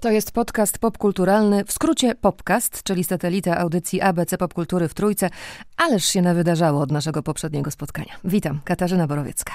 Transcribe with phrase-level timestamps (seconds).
[0.00, 5.30] To jest podcast popkulturalny, w skrócie Popcast, czyli satelita audycji ABC Popkultury w Trójce,
[5.76, 8.12] ależ się nawydarzało od naszego poprzedniego spotkania.
[8.24, 9.54] Witam, Katarzyna Borowiecka.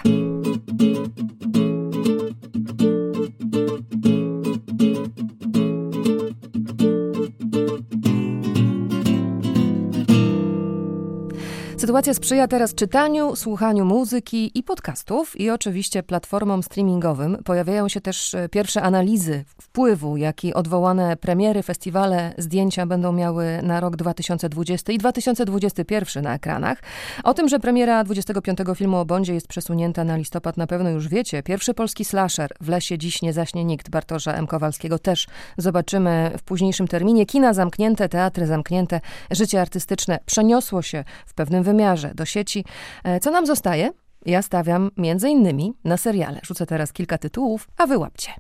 [11.84, 17.38] Sytuacja sprzyja teraz czytaniu, słuchaniu muzyki i podcastów i oczywiście platformom streamingowym.
[17.46, 23.80] Pojawiają się też e, pierwsze analizy wpływu, jaki odwołane premiery, festiwale, zdjęcia będą miały na
[23.80, 26.78] rok 2020 i 2021 na ekranach.
[27.24, 31.08] O tym, że premiera 25 filmu o Bondzie jest przesunięta na listopad na pewno już
[31.08, 31.44] wiecie.
[31.44, 34.48] Pierwszy polski slasher W lesie dziś nie zaśnie nikt Bartosza M.
[34.48, 35.28] Kowalskiego też
[35.58, 37.26] zobaczymy w późniejszym terminie.
[37.26, 42.66] Kina zamknięte, teatry zamknięte, życie artystyczne przeniosło się w pewnym wymiarze wymiarze do sieci.
[43.04, 43.90] E, co nam zostaje?
[44.26, 46.40] Ja stawiam między innymi na seriale.
[46.44, 48.32] Rzucę teraz kilka tytułów, a wy łapcie.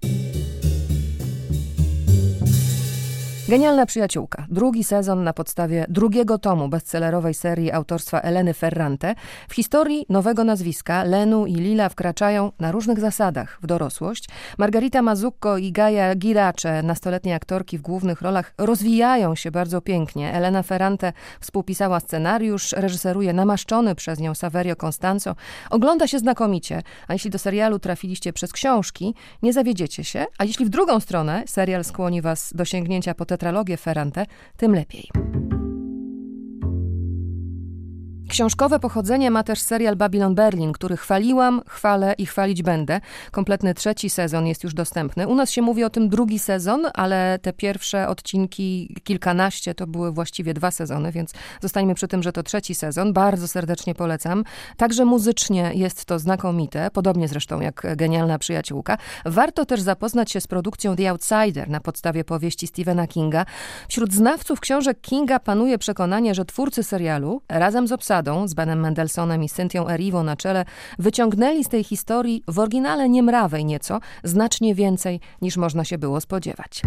[3.49, 4.45] Genialna przyjaciółka.
[4.49, 9.15] Drugi sezon na podstawie drugiego tomu bestsellerowej serii autorstwa Eleny Ferrante.
[9.49, 14.29] W historii nowego nazwiska Lenu i Lila wkraczają na różnych zasadach w dorosłość.
[14.57, 20.33] Margarita Mazzucco i Gaia Giracze, nastoletnie aktorki w głównych rolach, rozwijają się bardzo pięknie.
[20.33, 25.35] Elena Ferrante współpisała scenariusz, reżyseruje namaszczony przez nią Saverio Constanzo.
[25.69, 30.65] Ogląda się znakomicie, a jeśli do serialu trafiliście przez książki, nie zawiedziecie się, a jeśli
[30.65, 34.25] w drugą stronę serial skłoni was do sięgnięcia po tetralogię Ferrante,
[34.57, 35.09] tym lepiej.
[38.33, 42.99] Książkowe pochodzenie ma też serial Babylon Berlin, który chwaliłam, chwalę i chwalić będę.
[43.31, 45.27] Kompletny trzeci sezon jest już dostępny.
[45.27, 50.11] U nas się mówi o tym drugi sezon, ale te pierwsze odcinki, kilkanaście, to były
[50.11, 53.13] właściwie dwa sezony, więc zostańmy przy tym, że to trzeci sezon.
[53.13, 54.43] Bardzo serdecznie polecam.
[54.77, 58.97] Także muzycznie jest to znakomite, podobnie zresztą jak Genialna Przyjaciółka.
[59.25, 63.45] Warto też zapoznać się z produkcją The Outsider na podstawie powieści Stephena Kinga.
[63.89, 69.43] Wśród znawców książek Kinga panuje przekonanie, że twórcy serialu razem z obsadą z Benem Mendelssohnem
[69.43, 70.65] i Cynthią Erivo na czele,
[70.99, 76.81] wyciągnęli z tej historii w oryginale niemrawej nieco, znacznie więcej niż można się było spodziewać.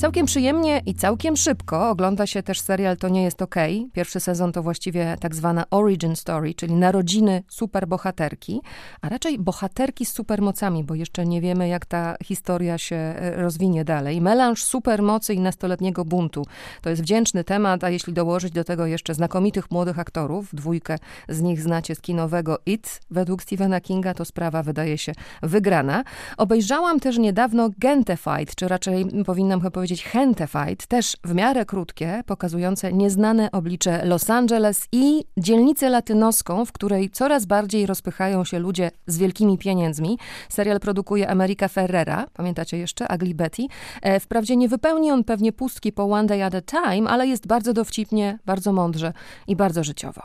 [0.00, 3.54] Całkiem przyjemnie i całkiem szybko ogląda się też serial To nie jest ok.
[3.92, 8.60] Pierwszy sezon to właściwie tak zwana origin story, czyli narodziny superbohaterki,
[9.00, 13.84] a raczej bohaterki z supermocami, bo jeszcze nie wiemy jak ta historia się e, rozwinie
[13.84, 14.20] dalej.
[14.20, 16.46] Melanż supermocy i nastoletniego buntu.
[16.82, 21.40] To jest wdzięczny temat, a jeśli dołożyć do tego jeszcze znakomitych młodych aktorów, dwójkę z
[21.40, 25.12] nich znacie z kinowego It, według Stephena Kinga to sprawa wydaje się
[25.42, 26.04] wygrana.
[26.36, 32.22] Obejrzałam też niedawno Gentefight, czy raczej powinnam chyba powiedzieć powiedzieć Hentefight, też w miarę krótkie,
[32.26, 38.90] pokazujące nieznane oblicze Los Angeles i dzielnicę latynoską, w której coraz bardziej rozpychają się ludzie
[39.06, 40.18] z wielkimi pieniędzmi.
[40.48, 43.62] Serial produkuje America Ferrera, pamiętacie jeszcze, Ugly Betty.
[44.02, 47.46] E, wprawdzie nie wypełni on pewnie pustki po One Day at a Time, ale jest
[47.46, 49.12] bardzo dowcipnie, bardzo mądrze
[49.46, 50.22] i bardzo życiowo.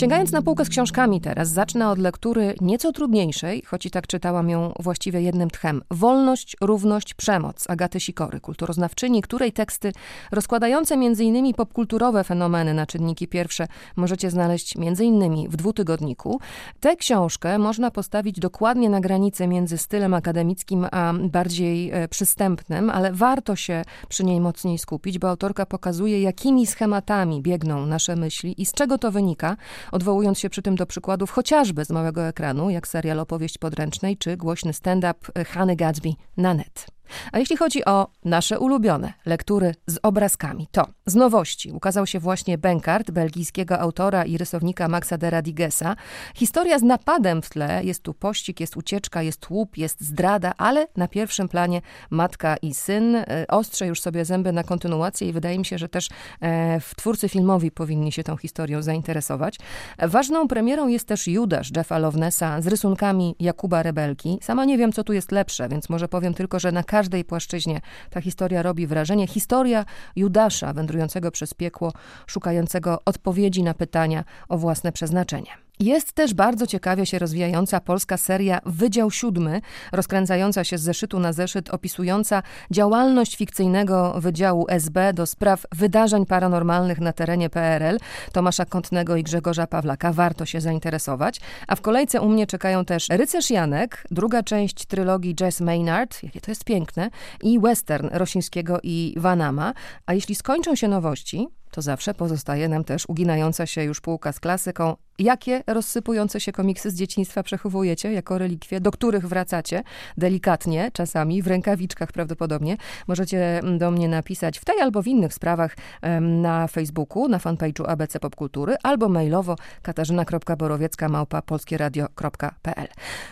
[0.00, 4.50] Sięgając na półkę z książkami teraz, zacznę od lektury nieco trudniejszej, choć i tak czytałam
[4.50, 5.82] ją właściwie jednym tchem.
[5.90, 9.92] Wolność, równość, przemoc Agaty Sikory, kulturoznawczyni, której teksty
[10.32, 11.54] rozkładające m.in.
[11.54, 13.66] popkulturowe fenomeny na czynniki pierwsze
[13.96, 15.48] możecie znaleźć m.in.
[15.48, 16.40] w dwutygodniku.
[16.80, 23.12] Tę książkę można postawić dokładnie na granicy między stylem akademickim a bardziej e, przystępnym, ale
[23.12, 28.66] warto się przy niej mocniej skupić, bo autorka pokazuje, jakimi schematami biegną nasze myśli i
[28.66, 29.56] z czego to wynika,
[29.92, 34.36] odwołując się przy tym do przykładów chociażby z małego ekranu, jak serial Opowieść podręcznej, czy
[34.36, 36.86] głośny stand-up Hany Gatsby na net.
[37.32, 42.58] A jeśli chodzi o nasze ulubione lektury z obrazkami, to z nowości ukazał się właśnie
[42.58, 45.96] Benkart, belgijskiego autora i rysownika Maxa de Radigesa.
[46.34, 50.86] Historia z napadem w tle, jest tu pościg, jest ucieczka, jest łup, jest zdrada, ale
[50.96, 53.16] na pierwszym planie matka i syn.
[53.16, 56.08] E, ostrze już sobie zęby na kontynuację i wydaje mi się, że też
[56.40, 59.58] e, w twórcy filmowi powinni się tą historią zainteresować.
[59.98, 64.38] Ważną premierą jest też Judasz Jeffa Lovenessa z rysunkami Jakuba Rebelki.
[64.42, 67.80] Sama nie wiem, co tu jest lepsze, więc może powiem tylko, że na każdej płaszczyźnie
[68.10, 69.26] ta historia robi wrażenie.
[69.26, 69.84] Historia
[70.16, 71.92] Judasza wędrującego przez piekło,
[72.26, 75.69] szukającego odpowiedzi na pytania o własne przeznaczenie.
[75.80, 79.60] Jest też bardzo ciekawie się rozwijająca polska seria Wydział Siódmy,
[79.92, 87.00] rozkręcająca się z zeszytu na zeszyt, opisująca działalność fikcyjnego Wydziału SB do spraw wydarzeń paranormalnych
[87.00, 87.98] na terenie PRL
[88.32, 90.12] Tomasza Kątnego i Grzegorza Pawlaka.
[90.12, 91.40] Warto się zainteresować.
[91.68, 96.40] A w kolejce u mnie czekają też Rycerz Janek, druga część trylogii Jess Maynard, jakie
[96.40, 97.10] to jest piękne,
[97.42, 99.72] i western Rosińskiego i Vanama.
[100.06, 104.40] A jeśli skończą się nowości, to zawsze pozostaje nam też uginająca się już półka z
[104.40, 109.82] klasyką jakie rozsypujące się komiksy z dzieciństwa przechowujecie jako relikwie, do których wracacie
[110.16, 112.76] delikatnie, czasami w rękawiczkach prawdopodobnie.
[113.08, 115.76] Możecie do mnie napisać w tej albo w innych sprawach
[116.20, 122.88] na Facebooku, na fanpage'u ABC Popkultury albo mailowo katarzyna.borowiecka małpa polskieradio.pl.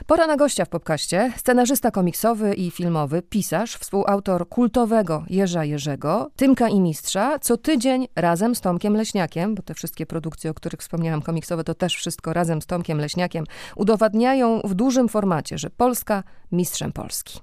[0.06, 6.68] Pora na gościa w podcaście, scenarzysta komiksowy i filmowy, pisarz, współautor kultowego Jerza Jerzego, Tymka
[6.68, 11.22] i Mistrza, co tydzień razem z Tomkiem Leśniakiem, bo te wszystkie produkcje, o których wspomniałam,
[11.22, 13.44] komiksowe, to też wszystko razem z Tomkiem Leśniakiem,
[13.76, 16.22] udowadniają w dużym formacie, że Polska
[16.52, 17.40] mistrzem Polski.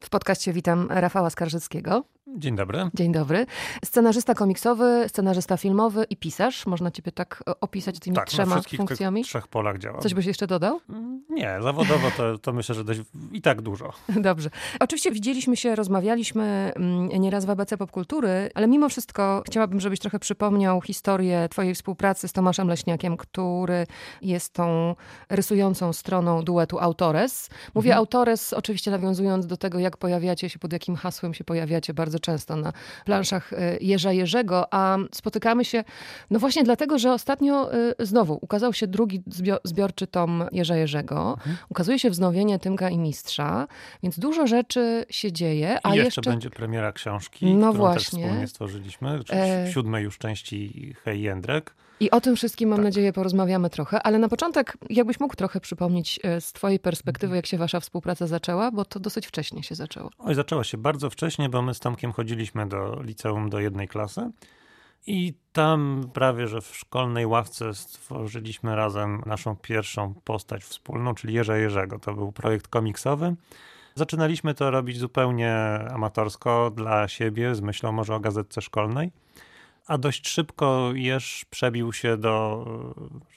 [0.00, 2.04] W podcaście witam Rafała Skarżyckiego.
[2.36, 2.90] Dzień dobry.
[2.94, 3.46] Dzień dobry.
[3.84, 6.66] Scenarzysta komiksowy, scenarzysta filmowy i pisarz.
[6.66, 9.24] Można ciebie tak e, opisać tymi tak, trzema na funkcjami?
[9.24, 10.00] W trzech polach działam.
[10.00, 10.80] Coś byś jeszcze dodał?
[10.88, 13.00] Mm, nie, zawodowo to, to myślę, że dość,
[13.32, 13.92] i tak dużo.
[14.16, 14.50] Dobrze.
[14.80, 20.18] Oczywiście widzieliśmy się, rozmawialiśmy mm, nieraz w ABC Popkultury, ale mimo wszystko chciałabym, żebyś trochę
[20.18, 23.86] przypomniał historię twojej współpracy z Tomaszem Leśniakiem, który
[24.22, 24.94] jest tą
[25.30, 27.50] rysującą stroną duetu Autores.
[27.74, 27.98] Mówię mhm.
[27.98, 32.56] Autores oczywiście nawiązując do tego, jak pojawiacie się, pod jakim hasłem się pojawiacie bardzo często
[32.56, 32.72] na
[33.04, 35.84] planszach e, Jerza Jerzego, a spotykamy się
[36.30, 39.22] no właśnie dlatego, że ostatnio e, znowu ukazał się drugi
[39.64, 41.34] zbiorczy tom Jerza Jerzego.
[41.36, 41.56] Mhm.
[41.68, 43.66] Ukazuje się wznowienie Tymka i Mistrza,
[44.02, 45.78] więc dużo rzeczy się dzieje.
[45.82, 47.98] A I jeszcze, jeszcze będzie premiera książki, no którą właśnie.
[47.98, 49.66] też wspólnie stworzyliśmy, e...
[49.66, 51.74] w siódmej już części Hej Jędrek.
[52.02, 52.84] I o tym wszystkim, mam tak.
[52.84, 57.46] nadzieję, porozmawiamy trochę, ale na początek, jakbyś mógł trochę przypomnieć e, z Twojej perspektywy, jak
[57.46, 60.10] się Wasza współpraca zaczęła, bo to dosyć wcześnie się zaczęło.
[60.18, 64.30] Oj, zaczęła się bardzo wcześnie, bo my z Tomkiem chodziliśmy do liceum do jednej klasy.
[65.06, 71.56] I tam prawie, że w szkolnej ławce stworzyliśmy razem naszą pierwszą postać wspólną, czyli Jerza
[71.56, 71.98] Jerzego.
[71.98, 73.34] To był projekt komiksowy.
[73.94, 75.54] Zaczynaliśmy to robić zupełnie
[75.90, 79.10] amatorsko dla siebie, z myślą może o gazetce szkolnej
[79.86, 82.64] a dość szybko Jerz przebił się do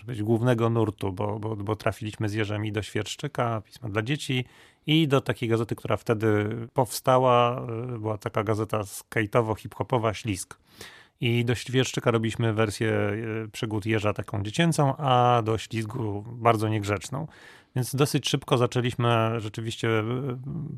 [0.05, 4.45] być, głównego nurtu, bo, bo, bo trafiliśmy z Jerzem i do Świerszczyka, pisma dla dzieci,
[4.87, 7.67] i do takiej gazety, która wtedy powstała.
[7.99, 10.57] Była taka gazeta skate'owo-hip-hopowa Ślisk.
[11.21, 17.27] I do Świerszczyka robiliśmy wersję e, przygód Jerza taką dziecięcą, a do Ślizgu bardzo niegrzeczną.
[17.75, 20.03] Więc dosyć szybko zaczęliśmy rzeczywiście e,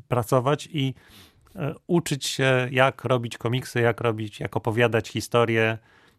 [0.08, 0.94] pracować i
[1.37, 1.37] E,
[1.86, 5.78] uczyć się, jak robić komiksy, jak robić, jak opowiadać historię,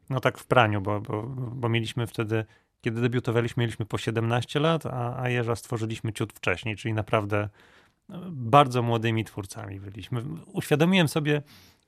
[0.09, 2.45] no tak w praniu, bo, bo, bo mieliśmy wtedy,
[2.81, 7.37] kiedy debiutowaliśmy, mieliśmy po 17 lat, a, a Jerza stworzyliśmy ciut wcześniej, czyli naprawdę
[8.09, 10.23] e, bardzo młodymi twórcami byliśmy.
[10.45, 11.41] Uświadomiłem sobie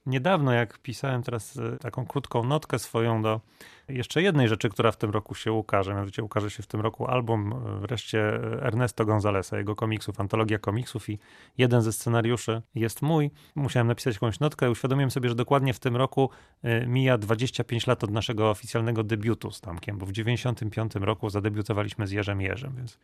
[0.06, 3.42] niedawno, jak pisałem teraz e, taką krótką notkę swoją do
[3.88, 5.94] jeszcze jednej rzeczy, która w tym roku się ukaże.
[5.94, 8.20] Mianowicie ukaże się w tym roku album e, wreszcie
[8.62, 11.20] Ernesto Gonzalesa, jego komiksów, antologia komiksów i
[11.58, 13.32] jeden ze scenariuszy jest mój.
[13.56, 16.30] Musiałem napisać jakąś notkę i uświadomiłem sobie, że dokładnie w tym roku
[16.64, 22.08] e, mija 25 lat od naszego oficjalnego debiutu z Tomkiem, bo w 95 roku zadebiutowaliśmy
[22.08, 22.98] z Jerzem Jerzem, więc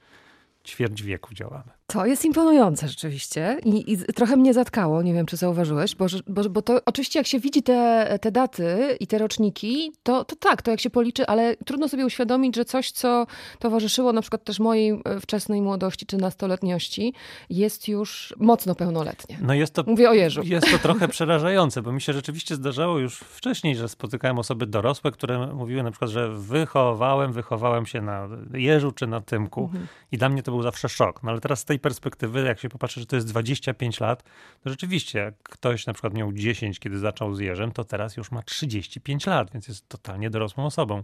[0.68, 1.78] ćwierć wieku działamy.
[1.88, 6.50] To jest imponujące rzeczywiście I, i, trochę mnie zatkało, nie wiem czy zauważyłeś, bo, bo,
[6.50, 10.62] bo to oczywiście jak się widzi te, te daty i te roczniki, to, to tak,
[10.62, 13.28] to jak się policzy, ale trudno sobie uświadomić, że coś, co
[13.60, 17.14] towarzyszyło na przykład też mojej e, wczesnej młodości czy nastoletniości,
[17.50, 19.38] jest już mocno pełnoletnie.
[19.42, 20.42] No jest to, Mówię o Jerzu.
[20.44, 25.12] Jest to trochę przerażające, bo mi się rzeczywiście zdarzało już wcześniej, że spotykałem osoby dorosłe,
[25.12, 29.88] które mówiły na przykład, że wychowałem, wychowałem się na Jerzu czy na Tymku mhm.
[30.12, 31.24] i dla mnie to był zawsze szok.
[31.24, 34.24] No ale teraz z tej perspektywy, jak się popatrzy, że to jest 25 lat,
[34.64, 38.32] to rzeczywiście, jak ktoś na przykład miał 10, kiedy zaczął z Jerzem, to teraz już
[38.32, 41.04] ma 35 lat, więc jest totalnie dorosłą osobą.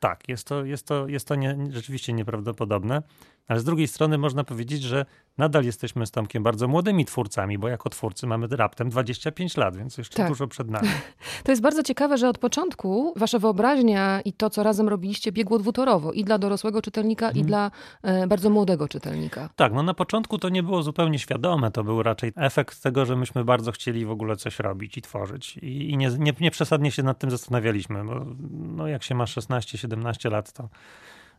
[0.00, 3.02] Tak, jest to, jest to, jest to nie, rzeczywiście nieprawdopodobne,
[3.48, 5.06] ale z drugiej strony można powiedzieć, że
[5.38, 9.98] nadal jesteśmy z Tomkiem bardzo młodymi twórcami, bo jako twórcy mamy raptem 25 lat, więc
[9.98, 10.28] jeszcze tak.
[10.28, 10.88] dużo przed nami.
[11.44, 15.58] To jest bardzo ciekawe, że od początku wasza wyobraźnia i to, co razem robiliście, biegło
[15.58, 17.46] dwutorowo i dla dorosłego czytelnika, i mhm.
[17.46, 17.70] dla
[18.02, 19.48] e, bardzo młodego czytelnika.
[19.56, 23.16] Tak, no na początku to nie było zupełnie świadome, to był raczej efekt tego, że
[23.16, 26.90] myśmy bardzo chcieli w ogóle coś robić i tworzyć i, i nie, nie, nie przesadnie
[26.90, 30.68] się nad tym zastanawialiśmy, bo no, jak się ma 16-17 lat, to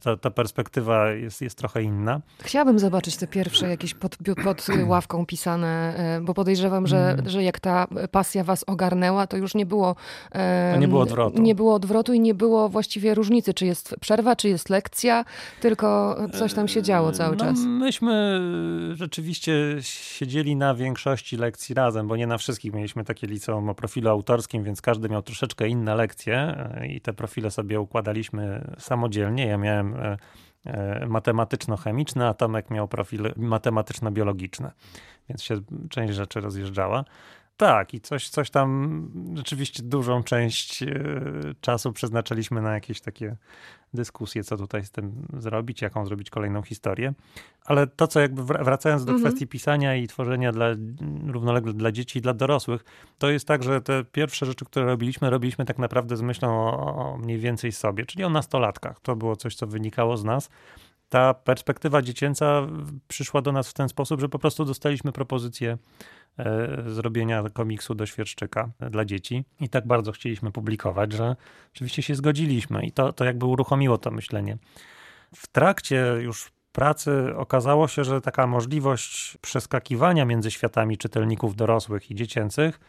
[0.04, 2.22] ta, ta perspektywa jest, jest trochę inna.
[2.42, 7.30] Chciałabym zobaczyć te pierwsze jakieś pod, pod ławką pisane, e, bo podejrzewam, że, mm.
[7.30, 9.96] że jak ta pasja was ogarnęła, to już nie było...
[10.74, 11.42] To nie było odwrotu.
[11.42, 15.26] Nie było odwrotu i nie było właściwie różnicy, czy jest przerwa, czy jest lekcja,
[15.62, 17.60] tylko coś tam się działo cały no, czas.
[17.60, 18.40] Myśmy
[18.94, 24.10] rzeczywiście siedzieli na większości lekcji razem, bo nie na wszystkich mieliśmy takie liceum o profilu
[24.10, 29.46] autorskim, więc każdy miał troszeczkę inne lekcje e, i te profile sobie układaliśmy samodzielnie.
[29.46, 30.18] Ja miałem E,
[30.66, 34.72] e, matematyczno-chemiczny, a Tomek miał profil matematyczno-biologiczny,
[35.30, 37.06] więc się część rzeczy rozjeżdżała.
[37.60, 40.88] Tak, i coś, coś tam rzeczywiście dużą część e,
[41.62, 43.36] czasu przeznaczaliśmy na jakieś takie
[43.94, 47.14] dyskusje, co tutaj z tym zrobić, jaką zrobić kolejną historię.
[47.66, 49.28] Ale to, co jakby wracając do mhm.
[49.28, 50.66] kwestii pisania i tworzenia dla,
[51.28, 52.84] równolegle dla dzieci i dla dorosłych,
[53.18, 56.96] to jest tak, że te pierwsze rzeczy, które robiliśmy, robiliśmy tak naprawdę z myślą o,
[56.96, 59.00] o mniej więcej sobie, czyli o nastolatkach.
[59.00, 60.50] To było coś, co wynikało z nas
[61.10, 62.68] ta perspektywa dziecięca
[63.08, 65.78] przyszła do nas w ten sposób, że po prostu dostaliśmy propozycję
[66.86, 71.36] zrobienia komiksu do świerszczyka dla dzieci i tak bardzo chcieliśmy publikować, że
[71.74, 74.58] oczywiście się zgodziliśmy i to, to jakby uruchomiło to myślenie.
[75.36, 82.16] W trakcie już pracy okazało się, że taka możliwość przeskakiwania między światami czytelników dorosłych i
[82.16, 82.80] dziecięcych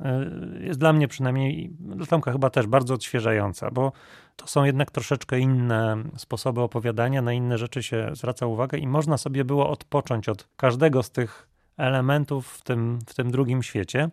[0.00, 3.92] e, jest dla mnie przynajmniej, dla Tomka chyba też bardzo odświeżająca, bo
[4.36, 9.18] to są jednak troszeczkę inne sposoby opowiadania, na inne rzeczy się zwraca uwagę i można
[9.18, 11.49] sobie było odpocząć od każdego z tych
[11.80, 14.10] elementów w tym, w tym drugim świecie.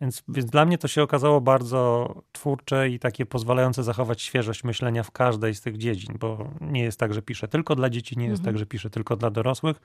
[0.00, 5.02] Więc, więc dla mnie to się okazało bardzo twórcze i takie pozwalające zachować świeżość myślenia
[5.02, 8.26] w każdej z tych dziedzin, bo nie jest tak, że piszę tylko dla dzieci, nie
[8.26, 8.54] jest mhm.
[8.54, 9.80] tak, że piszę tylko dla dorosłych.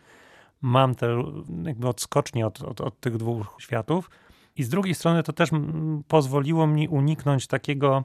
[0.62, 1.24] Mam te
[1.64, 4.10] jakby odskocznie od, od, od tych dwóch światów.
[4.56, 5.50] I z drugiej strony to też
[6.08, 8.04] pozwoliło mi uniknąć takiego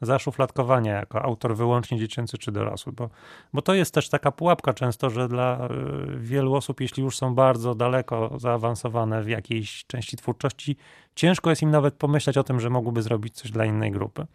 [0.00, 3.10] zaszufladkowania jako autor wyłącznie dziecięcy czy dorosły, bo,
[3.52, 7.34] bo to jest też taka pułapka często, że dla y, wielu osób, jeśli już są
[7.34, 10.76] bardzo daleko zaawansowane w jakiejś części twórczości,
[11.14, 14.26] ciężko jest im nawet pomyśleć o tym, że mogłyby zrobić coś dla innej grupy.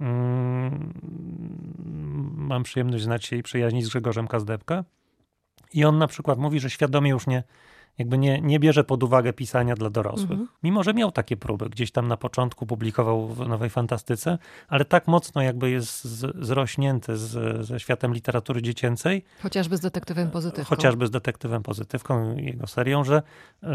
[0.00, 0.92] Mm,
[2.36, 4.84] mam przyjemność znać się i przyjaźnić z Grzegorzem Kazdebkę
[5.74, 7.42] i on na przykład mówi, że świadomie już nie
[7.98, 10.30] jakby nie, nie bierze pod uwagę pisania dla dorosłych.
[10.30, 10.48] Mhm.
[10.62, 14.38] Mimo, że miał takie próby, gdzieś tam na początku publikował w Nowej Fantastyce,
[14.68, 19.24] ale tak mocno jakby jest z, zrośnięty z, ze światem literatury dziecięcej.
[19.42, 20.76] Chociażby z detektywem pozytywką.
[20.76, 23.22] Chociażby z detektywem pozytywką, jego serią, że,
[23.62, 23.68] yy,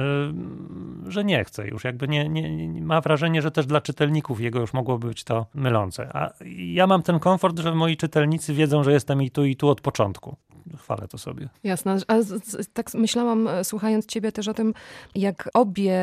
[1.08, 1.84] że nie chce już.
[1.84, 5.46] Jakby nie, nie, nie, ma wrażenie, że też dla czytelników jego już mogłoby być to
[5.54, 6.10] mylące.
[6.14, 9.70] A ja mam ten komfort, że moi czytelnicy wiedzą, że jestem i tu, i tu
[9.70, 10.36] od początku
[10.78, 11.50] chwalę to sobie.
[11.64, 11.98] Jasne.
[12.08, 12.16] A
[12.74, 14.74] tak myślałam, e, słuchając ciebie też o tym,
[15.16, 16.00] jak obie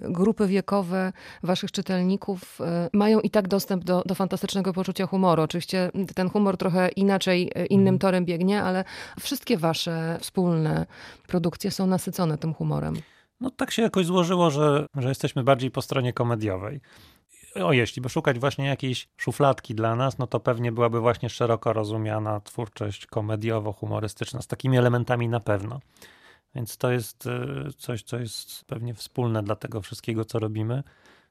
[0.00, 1.12] grupy wiekowe
[1.42, 5.42] waszych czytelników e, mają i tak dostęp do, do fantastycznego poczucia humoru.
[5.42, 7.98] Oczywiście ten humor trochę inaczej, e, innym mm.
[7.98, 8.84] torem biegnie, ale
[9.20, 10.86] wszystkie wasze wspólne
[11.26, 12.94] produkcje są nasycone tym humorem.
[13.40, 16.80] No tak się jakoś złożyło, że, że jesteśmy bardziej po stronie komediowej
[17.54, 21.72] o jeśli by szukać właśnie jakiejś szufladki dla nas, no to pewnie byłaby właśnie szeroko
[21.72, 25.80] rozumiana twórczość komediowo-humorystyczna, z takimi elementami na pewno.
[26.54, 30.82] Więc to jest y, coś, co jest pewnie wspólne dla tego wszystkiego, co robimy.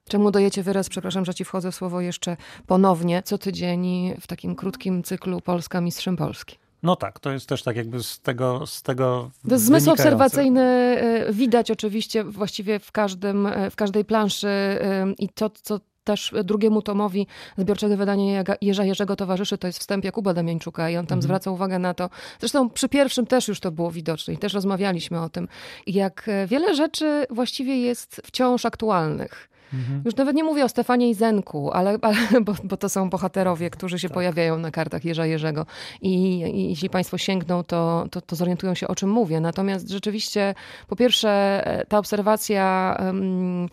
[0.08, 4.56] Czemu dajecie wyraz, przepraszam, że ci wchodzę w słowo jeszcze ponownie, co tydzień w takim
[4.56, 6.58] krótkim cyklu Polska Mistrzem Polski?
[6.82, 8.66] No tak, to jest też tak jakby z tego.
[8.66, 10.96] Z tego to jest zmysł obserwacyjny
[11.28, 14.78] y, widać oczywiście właściwie w, każdym, y, w każdej planszy
[15.18, 17.26] i to, co też drugiemu tomowi
[17.58, 21.22] zbiorczego wydania Jerza Jerzego towarzyszy, to jest wstęp Jakuba Damiańczuka i on tam mhm.
[21.22, 22.10] zwraca uwagę na to.
[22.40, 25.48] Zresztą przy pierwszym też już to było widoczne i też rozmawialiśmy o tym,
[25.86, 29.48] jak wiele rzeczy właściwie jest wciąż aktualnych.
[29.74, 30.02] Mhm.
[30.04, 33.70] Już nawet nie mówię o Stefanie i Zenku, ale, ale bo, bo, to są bohaterowie,
[33.70, 34.14] którzy się tak.
[34.14, 35.66] pojawiają na kartach Jerza Jerzego.
[36.02, 39.40] I, I, jeśli Państwo sięgną, to, to, to, zorientują się, o czym mówię.
[39.40, 40.54] Natomiast rzeczywiście,
[40.86, 42.96] po pierwsze, ta obserwacja.
[43.00, 43.68] Um,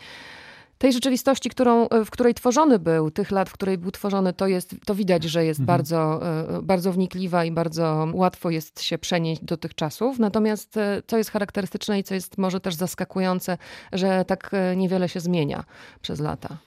[0.77, 4.47] tej rzeczywistości, którą, e, w której tworzony był, tych lat, w której był tworzony, to,
[4.47, 5.77] jest, to widać, że jest mhm.
[5.77, 6.27] bardzo,
[6.57, 10.19] e, bardzo wnikliwa i bardzo łatwo jest się przenieść do tych czasów.
[10.19, 13.57] Natomiast e, co jest charakterystyczne i co jest może też zaskakujące,
[13.93, 15.63] że tak niewiele się zmienia
[16.01, 16.57] przez lata.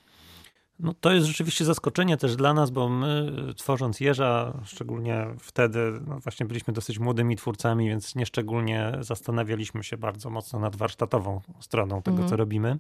[0.81, 6.19] No, to jest rzeczywiście zaskoczenie też dla nas, bo my tworząc Jeża, szczególnie wtedy, no
[6.19, 12.15] właśnie byliśmy dosyć młodymi twórcami, więc nieszczególnie zastanawialiśmy się bardzo mocno nad warsztatową stroną tego,
[12.15, 12.29] mhm.
[12.29, 12.79] co robimy.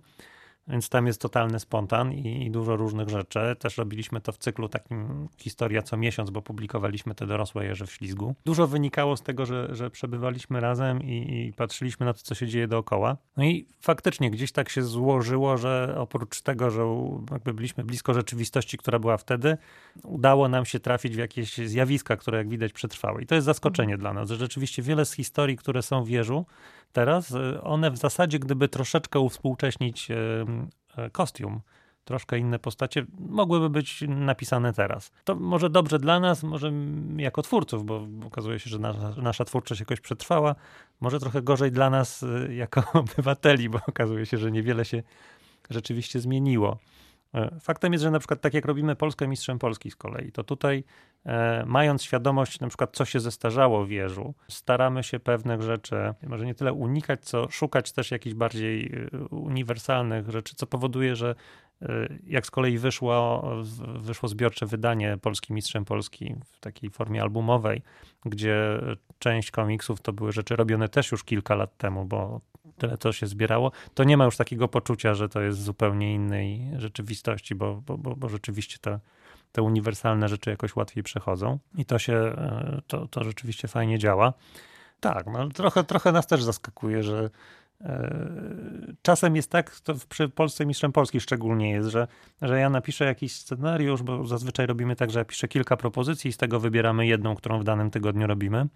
[0.68, 3.56] Więc tam jest totalny spontan i, i, dużo różnych rzeczy.
[3.58, 7.92] Też robiliśmy to w cyklu takim historia co miesiąc, bo publikowaliśmy te dorosłe jeże w
[7.92, 8.34] ślizgu.
[8.44, 12.46] Dużo wynikało z tego, że, że przebywaliśmy razem i, i, patrzyliśmy na to, co się
[12.46, 13.16] dzieje dookoła.
[13.36, 16.82] No i faktycznie gdzieś tak się złożyło, że oprócz tego, że
[17.30, 19.56] jakby byliśmy blisko rzeczywistości, która była wtedy,
[20.02, 23.22] udało nam się trafić w jakieś zjawiska, które jak widać przetrwały.
[23.22, 26.46] I to jest zaskoczenie dla nas, że rzeczywiście wiele z historii, które są w jeżu,
[26.92, 30.14] teraz, y, one w zasadzie, gdyby troszeczkę uwspółcześnić y,
[31.06, 31.60] y, kostium,
[32.04, 35.10] troszkę inne postacie, mogłyby być napisane teraz.
[35.24, 36.72] To może dobrze dla nas, może
[37.16, 40.54] jako twórców, bo okazuje się, że nasza, nasza twórczość jakoś przetrwała,
[41.00, 45.02] może trochę gorzej dla nas jako obywateli, bo okazuje się, że niewiele się
[45.70, 46.78] rzeczywiście zmieniło.
[47.34, 50.44] E, faktem jest, że na przykład tak jak robimy Polskę Mistrzem Polski z kolei, to
[50.44, 50.84] tutaj
[51.26, 56.46] e, mając świadomość na przykład co się zestarzało w wieżu, staramy się pewnych rzeczy może
[56.46, 61.34] nie tyle unikać, co szukać też jakichś bardziej e, uniwersalnych rzeczy, co powoduje, że
[62.26, 63.44] jak z kolei wyszło,
[63.98, 67.82] wyszło zbiorcze wydanie Polski Mistrzem Polski w takiej formie albumowej,
[68.24, 68.80] gdzie
[69.18, 72.40] część komiksów to były rzeczy robione też już kilka lat temu, bo
[72.78, 76.70] tyle to się zbierało, to nie ma już takiego poczucia, że to jest zupełnie innej
[76.76, 79.00] rzeczywistości, bo, bo, bo, bo rzeczywiście te,
[79.52, 84.32] te uniwersalne rzeczy jakoś łatwiej przechodzą i to się, e, to, to rzeczywiście fajnie działa.
[85.00, 87.30] Tak, no, trochę, trochę nas też zaskakuje, że
[87.80, 88.48] e,
[89.02, 92.08] Czasem jest tak, to przy Polsce Mistrzem Polski szczególnie jest, że,
[92.42, 96.32] że ja napiszę jakiś scenariusz, bo zazwyczaj robimy tak, że ja piszę kilka propozycji i
[96.32, 98.66] z tego wybieramy jedną, którą w danym tygodniu robimy.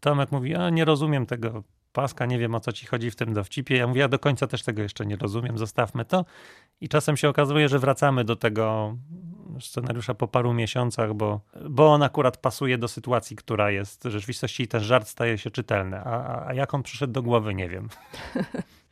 [0.00, 3.34] Tomek mówi, a nie rozumiem tego paska, nie wiem o co ci chodzi w tym
[3.34, 3.76] dowcipie.
[3.76, 6.24] Ja mówię, ja do końca też tego jeszcze nie rozumiem, zostawmy to.
[6.80, 8.96] I czasem się okazuje, że wracamy do tego
[9.60, 11.40] scenariusza po paru miesiącach, bo,
[11.70, 15.50] bo on akurat pasuje do sytuacji, która jest w rzeczywistości i ten żart staje się
[15.50, 15.96] czytelny.
[15.96, 17.88] A, a jak on przyszedł do głowy, nie wiem.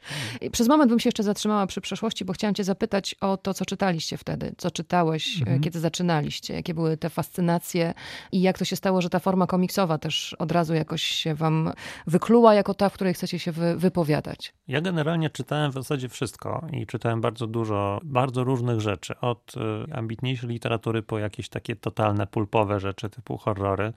[0.52, 3.64] Przez moment bym się jeszcze zatrzymała przy przeszłości, bo chciałam cię zapytać o to, co
[3.64, 5.60] czytaliście wtedy, co czytałeś, mhm.
[5.60, 7.94] kiedy zaczynaliście, jakie były te fascynacje
[8.32, 11.72] i jak to się stało, że ta forma komiksowa też od razu jakoś się wam
[12.06, 14.54] wykluła jako ta, w której chcecie się wy, wypowiadać.
[14.68, 19.94] Ja generalnie czytałem w zasadzie wszystko i czytałem bardzo dużo, bardzo różnych rzeczy, od y,
[19.94, 23.92] ambitniejszej literatury po jakieś takie totalne pulpowe rzeczy typu horrory.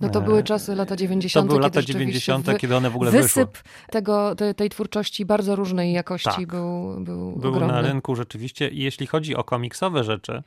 [0.00, 1.44] No to były czasy lata 90.
[1.44, 3.70] To były lata 90., wy, kiedy one w ogóle wysyp wyszły.
[3.90, 6.46] tego, tej, tej twórczości bardzo różnej jakości tak.
[6.46, 7.74] był, był, był ogromny.
[7.74, 8.68] na rynku rzeczywiście.
[8.68, 10.42] I jeśli chodzi o komiksowe rzeczy,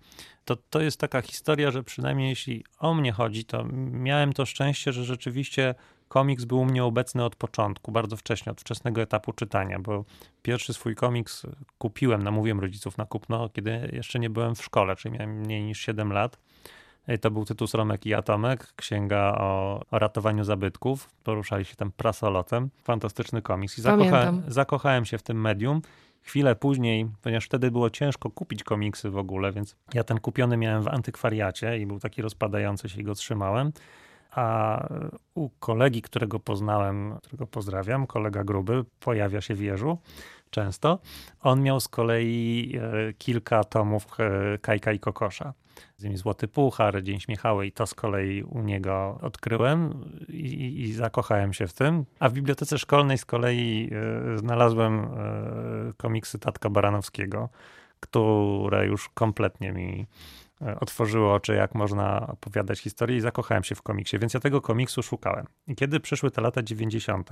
[0.45, 4.93] to to jest taka historia, że przynajmniej jeśli o mnie chodzi, to miałem to szczęście,
[4.93, 5.75] że rzeczywiście
[6.07, 10.05] komiks był u mnie obecny od początku, bardzo wcześnie, od wczesnego etapu czytania, bo
[10.41, 11.45] pierwszy swój komiks
[11.77, 15.79] kupiłem, namówiłem rodziców na kupno, kiedy jeszcze nie byłem w szkole, czyli miałem mniej niż
[15.79, 16.37] 7 lat.
[17.21, 21.09] To był tytuł Sromek i Atomek, księga o, o ratowaniu zabytków.
[21.23, 22.69] Poruszali się tam prasolotem.
[22.83, 23.77] Fantastyczny komiks.
[23.77, 25.81] I zakocha, zakochałem się w tym medium.
[26.21, 30.83] Chwilę później, ponieważ wtedy było ciężko kupić komiksy w ogóle, więc ja ten kupiony miałem
[30.83, 33.71] w antykwariacie i był taki rozpadający się i go trzymałem.
[34.31, 34.87] A
[35.35, 39.97] u kolegi, którego poznałem, którego pozdrawiam, kolega gruby, pojawia się w Jeżu
[40.49, 40.99] często.
[41.41, 45.53] On miał z kolei e, kilka tomów e, Kajka i Kokosza.
[45.97, 51.53] Z Złoty Puchar, Dzień Śmiechały i to z kolei u niego odkryłem i, i zakochałem
[51.53, 52.05] się w tym.
[52.19, 53.89] A w bibliotece szkolnej z kolei
[54.33, 55.07] e, znalazłem
[55.97, 57.49] komiksy Tatka Baranowskiego,
[57.99, 60.07] które już kompletnie mi
[60.79, 65.03] otworzyły oczy, jak można opowiadać historię i zakochałem się w komiksie, więc ja tego komiksu
[65.03, 65.45] szukałem.
[65.67, 67.29] I kiedy przyszły te lata 90.,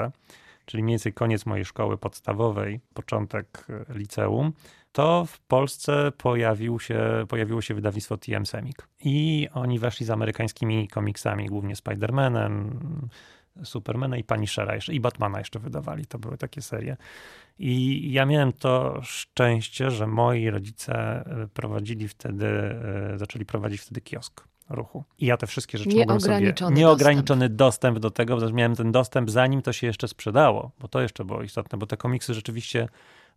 [0.66, 4.54] czyli mniej więcej koniec mojej szkoły podstawowej, początek e, liceum,
[4.96, 8.88] to w Polsce pojawił się, pojawiło się wydawnictwo TM Semik.
[9.04, 12.70] I oni weszli z amerykańskimi komiksami, głównie Spider-Manem,
[13.64, 16.06] Supermana i Punishera jeszcze, i Batmana jeszcze wydawali.
[16.06, 16.98] To były takie serie.
[17.60, 24.02] I ja miałem to szczęście, że moi rodzice e, prowadzili wtedy, e, zaczęli prowadzić wtedy
[24.02, 25.04] kiosk ruchu.
[25.20, 26.54] I ja te wszystkie rzeczy mogłem sobie...
[26.72, 27.58] Nieograniczony dostęp.
[27.58, 31.26] dostęp do tego, bo miałem ten dostęp zanim to się jeszcze sprzedało, bo to jeszcze
[31.26, 32.88] było istotne, bo te komiksy rzeczywiście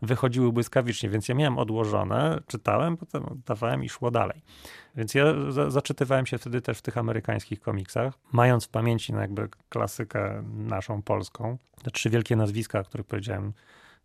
[0.02, 4.42] wychodziły błyskawicznie, więc ja miałem odłożone, czytałem, potem oddawałem i szło dalej.
[4.96, 9.20] Więc ja za, zaczytywałem się wtedy też w tych amerykańskich komiksach, mając w pamięci no
[9.20, 11.58] jakby klasykę naszą polską.
[11.82, 13.52] Te trzy wielkie nazwiska, o których powiedziałem,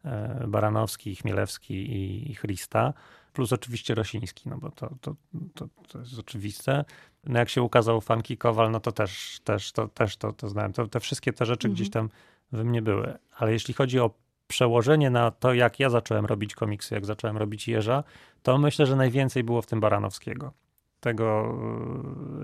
[0.06, 2.93] e, Baranowski, Chmielewski i, i Christa,
[3.34, 5.15] plus oczywiście Rosiński, no bo to, to,
[5.53, 6.86] to, to jest oczywiste.
[7.23, 10.73] No jak się ukazał Funky Kowal, no to też, też, to, też to, to znałem.
[10.73, 11.75] To, te wszystkie te rzeczy mhm.
[11.75, 12.10] gdzieś tam
[12.51, 13.17] we mnie były.
[13.38, 14.10] Ale jeśli chodzi o
[14.47, 18.03] przełożenie na to, jak ja zacząłem robić komiksy, jak zacząłem robić Jeża,
[18.43, 20.51] to myślę, że najwięcej było w tym Baranowskiego.
[20.99, 21.56] Tego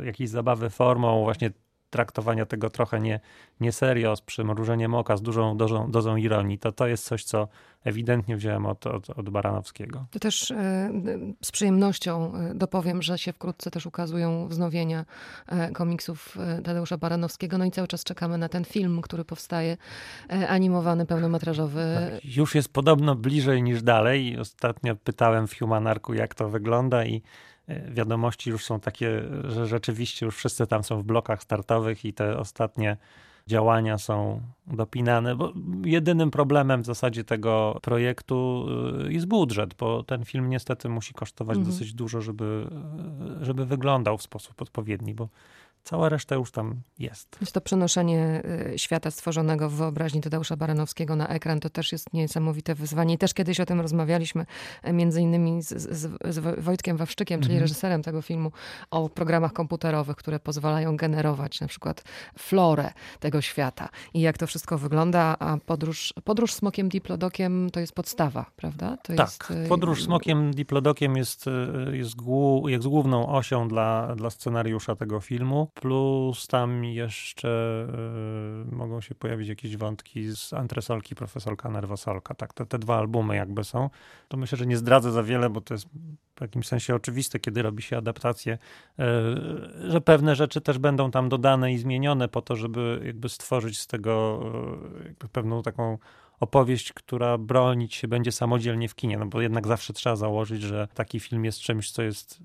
[0.02, 1.52] e, jakiejś zabawy formą, właśnie
[1.90, 3.20] traktowania tego trochę nie,
[3.60, 7.48] nie serio, z przymrużeniem oka, z dużą dozą, dozą ironii, to to jest coś, co
[7.84, 10.06] ewidentnie wziąłem od, od, od Baranowskiego.
[10.12, 10.92] To też e,
[11.44, 15.06] z przyjemnością e, dopowiem, że się wkrótce też ukazują wznowienia
[15.48, 17.58] e, komiksów Tadeusza Baranowskiego.
[17.58, 19.78] No i cały czas czekamy na ten film, który powstaje,
[20.48, 21.98] animowany, pełnometrażowy.
[22.12, 24.38] Tak, już jest podobno bliżej niż dalej.
[24.40, 27.22] Ostatnio pytałem w Humanarku, jak to wygląda i
[27.92, 32.38] wiadomości już są takie, że rzeczywiście już wszyscy tam są w blokach startowych i te
[32.38, 32.98] ostatnie
[33.48, 35.54] działania są dopinane, bo
[35.86, 38.66] jedynym problemem w zasadzie tego projektu
[39.08, 41.74] y, jest budżet, bo ten film niestety musi kosztować mhm.
[41.74, 42.68] dosyć dużo, żeby,
[43.42, 45.30] żeby wyglądał w sposób odpowiedni, bo
[45.84, 47.38] Cała reszta już tam jest.
[47.42, 48.42] Jest to przenoszenie
[48.74, 51.60] y, świata stworzonego w wyobraźni Tadeusza Baranowskiego na ekran.
[51.60, 53.14] To też jest niesamowite wyzwanie.
[53.14, 54.46] I też kiedyś o tym rozmawialiśmy,
[54.84, 57.62] e, między innymi z, z, z Wojtkiem Wawszczykiem, czyli mhm.
[57.62, 58.52] reżyserem tego filmu,
[58.92, 62.04] o programach komputerowych, które pozwalają generować na przykład
[62.38, 65.36] florę tego świata i jak to wszystko wygląda.
[65.40, 68.98] A podróż, podróż smokiem diplodokiem to jest podstawa, prawda?
[68.98, 74.16] To tak, jest, y, podróż smokiem diplodokiem jest, y, jest, głu, jest główną osią dla,
[74.16, 77.88] dla scenariusza tego filmu plus tam jeszcze
[78.72, 82.36] y, mogą się pojawić jakieś wątki z antresolki, profesorka, nerwosolka.
[82.36, 83.90] Tak, te, te dwa albumy jakby są.
[84.28, 85.88] To myślę, że nie zdradzę za wiele, bo to jest
[86.36, 89.04] w jakimś sensie oczywiste, kiedy robi się adaptację, y,
[89.92, 93.88] że pewne rzeczy też będą tam dodane i zmienione po to, żeby jakby stworzyć z
[93.88, 94.42] tego
[95.24, 95.98] y, pewną taką
[96.40, 100.88] opowieść, która bronić się będzie samodzielnie w kinie, no bo jednak zawsze trzeba założyć, że
[100.94, 102.40] taki film jest czymś, co jest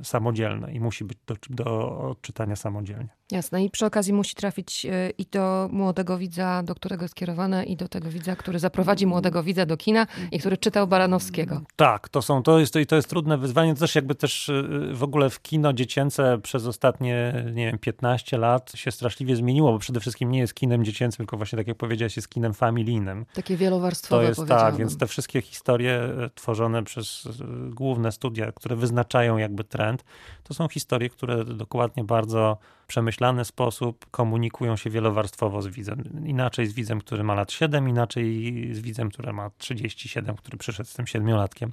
[0.00, 3.08] e, samodzielne i musi być do, do odczytania samodzielnie.
[3.30, 3.64] Jasne.
[3.64, 7.76] I przy okazji musi trafić e, i do młodego widza, do którego jest kierowane, i
[7.76, 11.60] do tego widza, który zaprowadzi młodego widza do kina i który czytał Baranowskiego.
[11.76, 13.74] Tak, to są, to jest, to jest trudne wyzwanie.
[13.74, 14.62] To też jakby też e,
[14.94, 19.78] w ogóle w kino dziecięce przez ostatnie, nie wiem, 15 lat się straszliwie zmieniło, bo
[19.78, 23.26] przede wszystkim nie jest kinem dziecięcym, tylko właśnie tak jak powiedziałeś, jest kinem familijnym.
[23.38, 27.28] Takie wielowarstwowe, To jest tak, więc te wszystkie historie e, tworzone przez
[27.70, 30.04] główne studia, które wyznaczają jakby trend,
[30.44, 36.26] to są historie, które dokładnie bardzo przemyślany sposób komunikują się wielowarstwowo z widzem.
[36.26, 40.88] Inaczej z widzem, który ma lat 7, inaczej z widzem, który ma 37, który przyszedł
[40.88, 41.72] z tym siedmiolatkiem.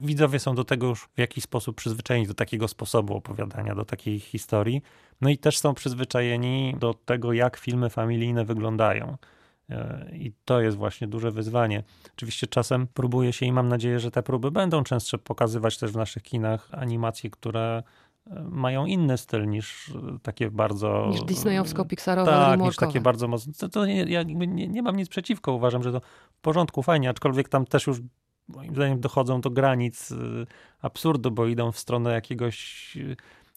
[0.00, 4.20] Widzowie są do tego już w jakiś sposób przyzwyczajeni, do takiego sposobu opowiadania, do takiej
[4.20, 4.82] historii.
[5.20, 9.16] No i też są przyzwyczajeni do tego, jak filmy familijne wyglądają.
[9.70, 11.82] E, I to jest właśnie duże wyzwanie.
[12.16, 15.96] Oczywiście czasem próbuje się i mam nadzieję, że te próby będą częstsze pokazywać też w
[15.96, 17.82] naszych kinach animacje, które
[18.50, 21.06] mają inny styl niż takie bardzo...
[21.10, 23.52] Niż disneyowsko-pixarowe, Tak, niż takie bardzo mocne.
[23.52, 26.00] To, to nie, ja nie, nie mam nic przeciwko, uważam, że to
[26.32, 27.98] w porządku, fajnie, aczkolwiek tam też już
[28.48, 30.14] moim zdaniem dochodzą do granic
[30.82, 32.96] absurdu, bo idą w stronę jakiegoś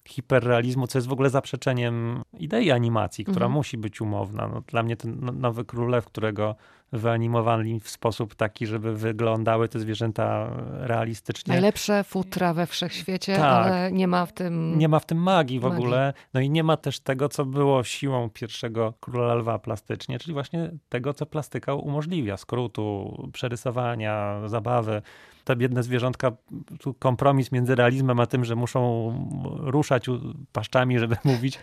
[0.07, 3.51] hiperrealizmu, co jest w ogóle zaprzeczeniem idei animacji, która mhm.
[3.51, 4.47] musi być umowna.
[4.47, 6.55] No, dla mnie ten no, nowy królew, którego
[6.93, 11.53] wyanimowali w sposób taki, żeby wyglądały te zwierzęta realistycznie.
[11.53, 13.43] Najlepsze futra we wszechświecie, tak.
[13.43, 14.77] ale nie ma w tym...
[14.77, 15.77] Nie ma w tym magii w magii.
[15.77, 16.13] ogóle.
[16.33, 20.71] No i nie ma też tego, co było siłą pierwszego Króla Lwa plastycznie, czyli właśnie
[20.89, 22.37] tego, co plastyka umożliwia.
[22.37, 25.01] Skrótu, przerysowania, zabawy
[25.47, 26.31] te biedne zwierzątka,
[26.79, 29.13] tu kompromis między realizmem a tym, że muszą
[29.59, 30.05] ruszać
[30.51, 31.59] paszczami, żeby mówić.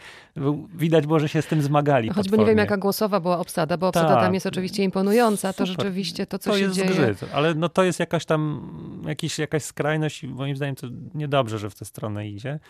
[0.74, 2.08] Widać było, że się z tym zmagali.
[2.08, 2.44] Choćby potwornie.
[2.44, 4.24] nie wiem, jaka głosowa była obsada, bo obsada tak.
[4.24, 5.13] tam jest oczywiście imponująca,
[5.56, 6.92] to rzeczywiście to, co to się jest dzieje.
[6.92, 8.70] Zgrzyt, ale no to jest jakaś tam
[9.06, 12.60] jakiś, jakaś skrajność i moim zdaniem to niedobrze, że w tę stronę idzie.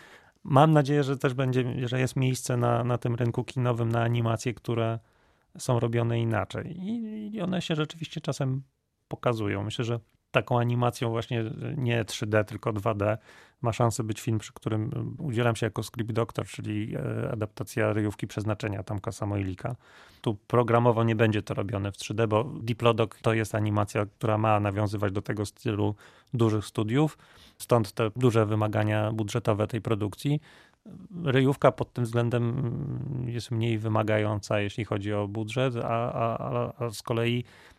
[0.43, 4.53] Mam nadzieję, że też będzie, że jest miejsce na, na tym rynku kinowym na animacje,
[4.53, 4.99] które
[5.57, 6.77] są robione inaczej.
[6.79, 8.61] I, I one się rzeczywiście czasem
[9.07, 9.63] pokazują.
[9.63, 9.99] Myślę, że
[10.31, 11.43] taką animacją właśnie
[11.77, 13.17] nie 3D, tylko 2D.
[13.61, 18.27] Ma szansę być film, przy którym udzielam się jako script doctor, czyli e, adaptacja ryjówki
[18.27, 19.75] przeznaczenia Tomka Samoilika.
[20.21, 24.59] Tu programowo nie będzie to robione w 3D, bo Diplodok to jest animacja, która ma
[24.59, 25.95] nawiązywać do tego stylu
[26.33, 27.17] dużych studiów,
[27.57, 30.41] stąd te duże wymagania budżetowe tej produkcji.
[31.23, 32.71] Ryjówka pod tym względem
[33.27, 37.74] jest mniej wymagająca, jeśli chodzi o budżet, a, a, a z kolei Mm,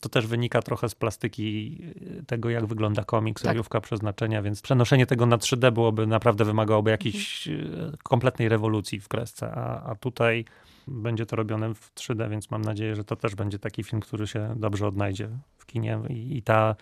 [0.00, 1.78] to też wynika trochę z plastyki
[2.20, 3.56] y, tego, jak wygląda komiks, tak.
[3.80, 7.96] przeznaczenia, więc przenoszenie tego na 3D byłoby naprawdę wymagałoby jakiejś mhm.
[8.02, 10.44] kompletnej rewolucji w kresce, a, a tutaj
[10.88, 14.26] będzie to robione w 3D, więc mam nadzieję, że to też będzie taki film, który
[14.26, 16.76] się dobrze odnajdzie w kinie i, i ta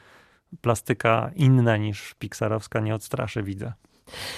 [0.61, 3.72] plastyka inna niż pixarowska nie odstraszy widza.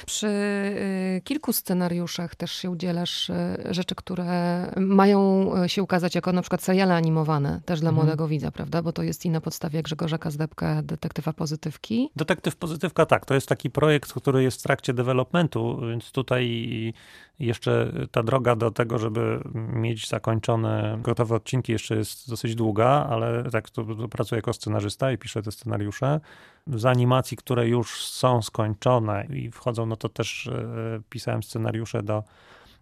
[0.07, 3.35] Przy y, kilku scenariuszach też się udzielasz y,
[3.71, 8.07] rzeczy, które mają y, się ukazać jako na przykład seriale animowane, też dla mhm.
[8.07, 8.83] młodego widza, prawda?
[8.83, 12.11] Bo to jest i na podstawie Grzegorza Kazdebka, Detektywa Pozytywki.
[12.17, 13.27] Detektyw Pozytywka, tak.
[13.27, 16.93] To jest taki projekt, który jest w trakcie developmentu, więc tutaj
[17.39, 23.51] jeszcze ta droga do tego, żeby mieć zakończone gotowe odcinki jeszcze jest dosyć długa, ale
[23.51, 26.21] tak to, to pracuję jako scenarzysta i piszę te scenariusze.
[26.66, 32.25] Z animacji, które już są skończone i wchodzą, no to też e, pisałem scenariusze do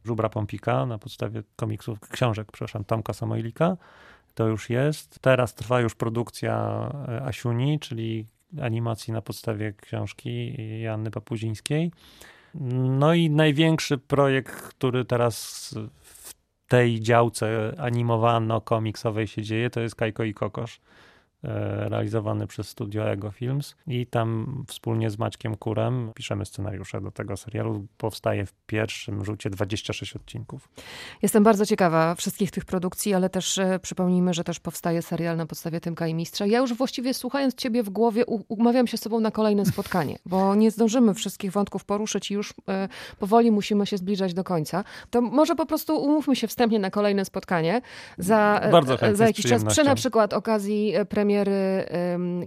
[0.05, 3.77] Żubra Pompika na podstawie komiksów, książek, przepraszam, Tomka Samoilika.
[4.35, 5.19] To już jest.
[5.21, 8.27] Teraz trwa już produkcja e, Asiuni, czyli
[8.63, 11.93] animacji na podstawie książki Janny Papuzińskiej.
[13.01, 16.35] No i największy projekt, który teraz w
[16.69, 20.81] tej działce animowano-komiksowej się dzieje, to jest Kajko i Kokosz.
[21.45, 27.11] E, realizowany przez studio Ego Films i tam wspólnie z Maćkiem Kurem piszemy scenariusze do
[27.11, 27.87] tego serialu.
[27.99, 30.69] Powstaje w pierwszym rzucie 26 odcinków.
[31.23, 35.47] Jestem bardzo ciekawa wszystkich tych produkcji, ale też e, przypomnijmy, że też powstaje serial na
[35.47, 36.47] podstawie Tymka i Mistrza.
[36.47, 40.55] Ja już właściwie słuchając ciebie w głowie umawiam się z sobą na kolejne spotkanie, bo
[40.55, 44.85] nie zdążymy wszystkich wątków poruszyć i już e, powoli musimy się zbliżać do końca.
[45.11, 47.81] To może po prostu umówmy się wstępnie na kolejne spotkanie
[48.19, 48.61] za,
[49.13, 51.30] za jakiś czas, przy na przykład okazji premiery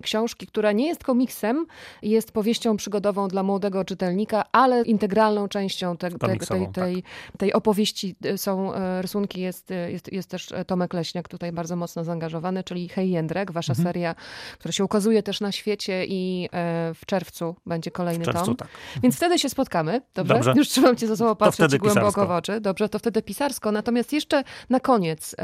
[0.02, 1.66] książki, która nie jest komiksem,
[2.02, 7.04] jest powieścią przygodową dla młodego czytelnika, ale integralną częścią te, te, tej, tej,
[7.38, 11.52] tej opowieści y, są e, rysunki, jest, y, jest, jest też e, Tomek Leśniak tutaj
[11.52, 13.88] bardzo mocno zaangażowany, czyli Hej Jędrek, wasza mhm.
[13.88, 14.16] seria,
[14.60, 18.56] która się ukazuje też na świecie i e, w czerwcu będzie kolejny w czerwcu, tom.
[18.56, 18.68] Tak.
[19.04, 20.34] Więc wtedy się spotkamy, dobrze?
[20.34, 20.54] dobrze.
[20.56, 22.62] Już trzymam cię za słowo, patrzeć głęboko w oczy.
[22.62, 23.72] Dobrze, to wtedy pisarsko.
[23.72, 25.36] Natomiast jeszcze na koniec,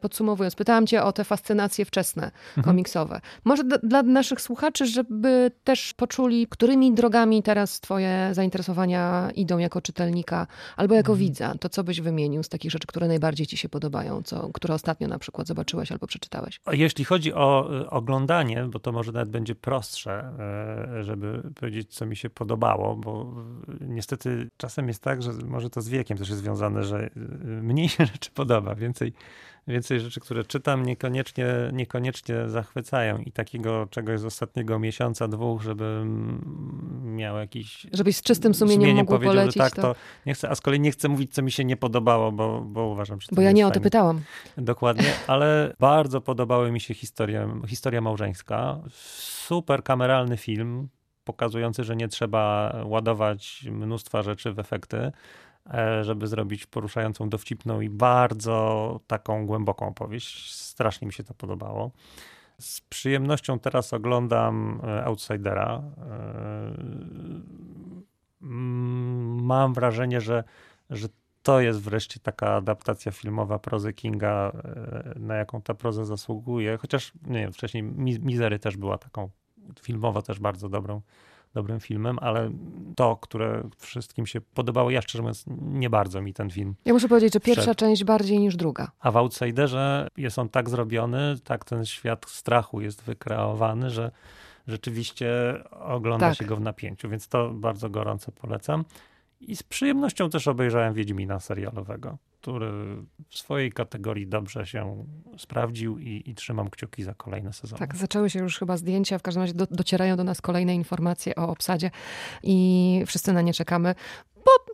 [0.00, 2.64] podsumowując, pytałam cię o te fascynacje wczesne mhm.
[2.78, 3.20] Komiksowe.
[3.44, 10.46] Może dla naszych słuchaczy, żeby też poczuli, którymi drogami teraz twoje zainteresowania idą jako czytelnika
[10.76, 11.28] albo jako mhm.
[11.28, 11.54] widza.
[11.60, 15.08] To co byś wymienił z takich rzeczy, które najbardziej ci się podobają, co, które ostatnio
[15.08, 16.60] na przykład zobaczyłeś albo przeczytałeś?
[16.72, 20.32] Jeśli chodzi o y, oglądanie, bo to może nawet będzie prostsze,
[21.00, 23.34] y, żeby powiedzieć, co mi się podobało, bo
[23.82, 27.10] y, niestety czasem jest tak, że może to z wiekiem też jest związane, że
[27.62, 29.12] mniej się rzeczy podoba, więcej
[29.68, 33.18] więcej rzeczy, które czytam, niekoniecznie, niekoniecznie zachwycają.
[33.18, 36.40] I takiego czegoś z ostatniego miesiąca, dwóch, żebym
[37.16, 37.86] miał jakiś.
[37.92, 39.54] Żebyś z czystym sumieniem, sumieniem mógł powiedział, polecić.
[39.54, 39.82] Że tak, to...
[39.82, 39.94] to
[40.26, 42.86] nie chcę, a z kolei nie chcę mówić, co mi się nie podobało, bo, bo
[42.86, 44.20] uważam, że to Bo ja nie o to pytałam.
[44.56, 48.78] Dokładnie, ale bardzo podobały mi się historia, historia małżeńska.
[48.90, 50.88] Super kameralny film,
[51.24, 55.12] pokazujący, że nie trzeba ładować mnóstwa rzeczy w efekty
[56.02, 60.54] żeby zrobić poruszającą, dowcipną i bardzo taką głęboką opowieść.
[60.54, 61.90] Strasznie mi się to podobało.
[62.58, 65.82] Z przyjemnością teraz oglądam e, Outsidera.
[65.96, 66.72] E,
[69.42, 70.44] mam wrażenie, że,
[70.90, 71.08] że
[71.42, 74.52] to jest wreszcie taka adaptacja filmowa prozy Kinga,
[75.16, 76.76] na jaką ta proza zasługuje.
[76.76, 79.30] Chociaż, nie wiem, wcześniej Mizery też była taką
[79.82, 81.00] filmowo też bardzo dobrą
[81.54, 82.50] dobrym filmem, ale
[82.96, 86.74] to, które wszystkim się podobało, ja szczerze mówiąc, nie bardzo mi ten film.
[86.84, 87.78] Ja muszę powiedzieć, że pierwsza wszedł.
[87.78, 88.90] część bardziej niż druga.
[89.00, 94.10] A w Outsiderze jest on tak zrobiony, tak ten świat strachu jest wykreowany, że
[94.66, 95.28] rzeczywiście
[95.70, 96.38] ogląda tak.
[96.38, 98.84] się go w napięciu, więc to bardzo gorąco polecam.
[99.40, 102.72] I z przyjemnością też obejrzałem Wiedźmina serialowego, który
[103.28, 105.06] w swojej kategorii dobrze się
[105.38, 107.78] sprawdził i, i trzymam kciuki za kolejne sezony.
[107.78, 111.34] Tak, zaczęły się już chyba zdjęcia, w każdym razie do, docierają do nas kolejne informacje
[111.34, 111.90] o obsadzie
[112.42, 113.94] i wszyscy na nie czekamy.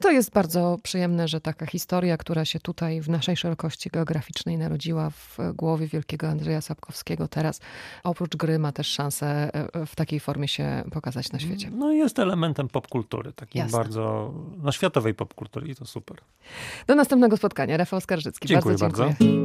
[0.01, 5.11] To jest bardzo przyjemne, że taka historia, która się tutaj w naszej szerokości geograficznej narodziła
[5.11, 7.61] w głowie wielkiego Andrzeja Sapkowskiego, teraz
[8.05, 11.71] oprócz gry ma też szansę e, w takiej formie się pokazać na świecie.
[11.71, 13.79] No i jest elementem popkultury, takim Jasne.
[13.79, 16.17] bardzo, no światowej popkultury i to super.
[16.87, 17.77] Do następnego spotkania.
[17.77, 18.49] Rafał Skarżycki.
[18.49, 19.15] Dziękuję bardzo.
[19.21, 19.45] Dziękuję.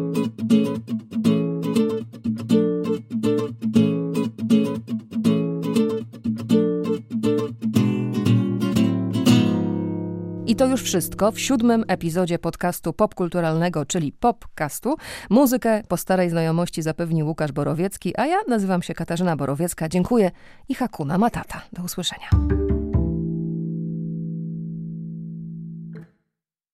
[10.49, 14.95] I to już wszystko w siódmym epizodzie podcastu popkulturalnego, czyli Popcastu.
[15.29, 19.89] Muzykę po starej znajomości zapewnił Łukasz Borowiecki, a ja nazywam się Katarzyna Borowiecka.
[19.89, 20.31] Dziękuję
[20.69, 21.62] i Hakuna Matata.
[21.73, 22.29] Do usłyszenia.